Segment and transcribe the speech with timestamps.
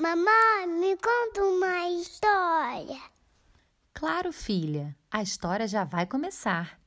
[0.00, 2.98] Mamãe, me conta uma história.
[3.92, 6.80] Claro, filha, a história já vai começar.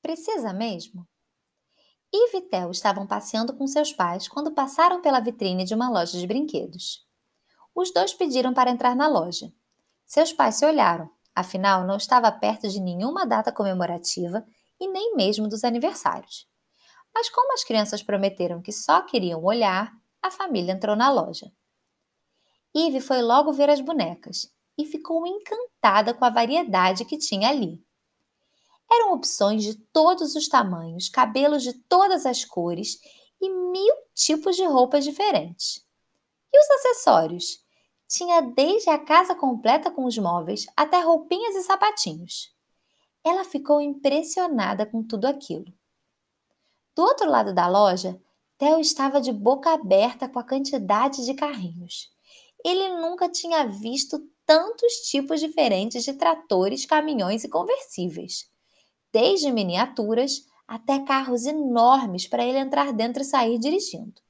[0.00, 1.04] Precisa mesmo?
[2.12, 6.28] E Theo estavam passeando com seus pais quando passaram pela vitrine de uma loja de
[6.28, 7.04] brinquedos.
[7.74, 9.52] Os dois pediram para entrar na loja.
[10.06, 14.46] Seus pais se olharam, afinal, não estava perto de nenhuma data comemorativa
[14.80, 16.48] e nem mesmo dos aniversários.
[17.12, 21.50] Mas como as crianças prometeram que só queriam olhar, a família entrou na loja.
[22.74, 27.84] Eve foi logo ver as bonecas e ficou encantada com a variedade que tinha ali.
[28.90, 32.98] Eram opções de todos os tamanhos, cabelos de todas as cores
[33.40, 35.84] e mil tipos de roupas diferentes.
[36.52, 37.64] E os acessórios?
[38.08, 42.52] Tinha desde a casa completa com os móveis até roupinhas e sapatinhos.
[43.22, 45.72] Ela ficou impressionada com tudo aquilo.
[46.96, 48.20] Do outro lado da loja,
[48.58, 52.10] Theo estava de boca aberta com a quantidade de carrinhos.
[52.64, 58.50] Ele nunca tinha visto tantos tipos diferentes de tratores, caminhões e conversíveis,
[59.12, 64.20] desde miniaturas até carros enormes para ele entrar dentro e sair dirigindo.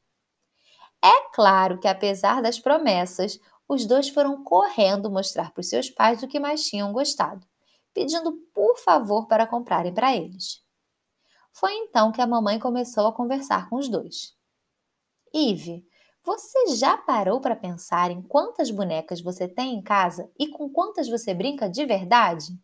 [1.03, 6.21] É claro que, apesar das promessas, os dois foram correndo mostrar para os seus pais
[6.21, 7.47] do que mais tinham gostado,
[7.95, 10.63] pedindo por favor para comprarem para eles.
[11.53, 14.35] Foi então que a mamãe começou a conversar com os dois.
[15.33, 15.87] Ive,
[16.23, 21.09] você já parou para pensar em quantas bonecas você tem em casa e com quantas
[21.09, 22.59] você brinca de verdade?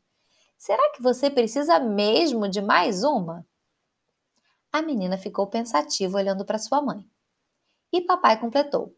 [0.58, 3.46] Será que você precisa mesmo de mais uma?
[4.72, 7.04] A menina ficou pensativa olhando para sua mãe.
[7.92, 8.94] E papai completou: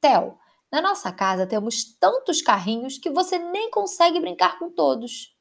[0.00, 0.38] Theo,
[0.70, 5.36] na nossa casa temos tantos carrinhos que você nem consegue brincar com todos.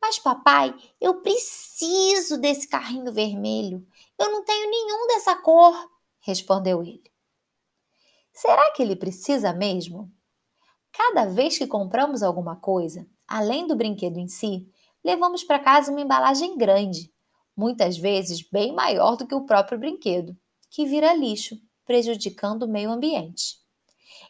[0.00, 3.86] Mas, papai, eu preciso desse carrinho vermelho.
[4.18, 5.74] Eu não tenho nenhum dessa cor,
[6.20, 7.02] respondeu ele.
[8.40, 10.08] Será que ele precisa mesmo?
[10.92, 14.70] Cada vez que compramos alguma coisa, além do brinquedo em si,
[15.04, 17.12] levamos para casa uma embalagem grande,
[17.56, 20.36] muitas vezes bem maior do que o próprio brinquedo,
[20.70, 23.56] que vira lixo, prejudicando o meio ambiente.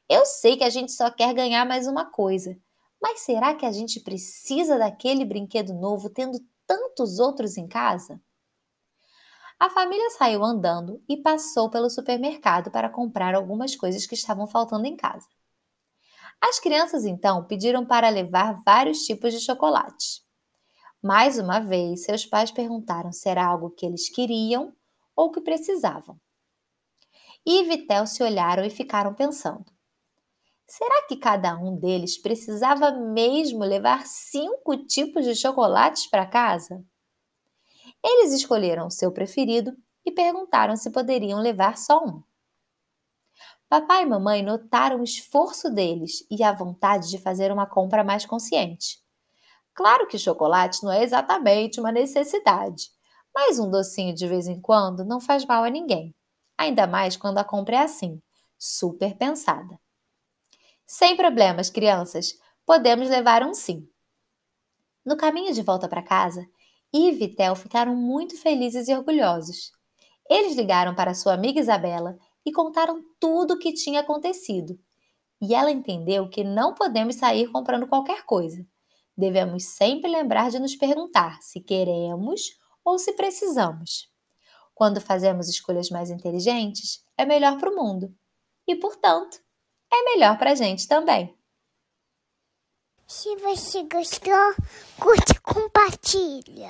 [0.09, 2.59] Eu sei que a gente só quer ganhar mais uma coisa,
[3.03, 8.19] mas será que a gente precisa daquele brinquedo novo tendo tantos outros em casa?
[9.59, 14.87] A família saiu andando e passou pelo supermercado para comprar algumas coisas que estavam faltando
[14.87, 15.27] em casa.
[16.41, 20.23] As crianças então pediram para levar vários tipos de chocolates.
[21.03, 24.73] Mais uma vez, seus pais perguntaram se era algo que eles queriam
[25.17, 26.17] ou que precisavam.
[27.45, 29.65] E Vitel se olharam e ficaram pensando.
[30.69, 36.85] Será que cada um deles precisava mesmo levar cinco tipos de chocolates para casa?
[38.11, 42.23] Eles escolheram o seu preferido e perguntaram se poderiam levar só um.
[43.69, 48.25] Papai e mamãe notaram o esforço deles e a vontade de fazer uma compra mais
[48.25, 48.99] consciente.
[49.75, 52.91] Claro que chocolate não é exatamente uma necessidade,
[53.35, 56.15] mas um docinho de vez em quando não faz mal a ninguém,
[56.57, 58.23] ainda mais quando a compra é assim,
[58.59, 59.79] super pensada.
[60.87, 62.39] Sem problemas, crianças.
[62.65, 63.87] Podemos levar um sim.
[65.05, 66.49] No caminho de volta para casa,
[66.93, 69.73] e Theo ficaram muito felizes e orgulhosos.
[70.29, 74.79] Eles ligaram para sua amiga Isabela e contaram tudo o que tinha acontecido.
[75.41, 78.65] E ela entendeu que não podemos sair comprando qualquer coisa.
[79.17, 84.11] Devemos sempre lembrar de nos perguntar se queremos ou se precisamos.
[84.75, 88.15] Quando fazemos escolhas mais inteligentes, é melhor para o mundo.
[88.67, 89.39] E, portanto,
[89.93, 91.37] é melhor para a gente também.
[93.07, 94.55] Se você gostou,
[95.01, 96.67] curte e compartilha.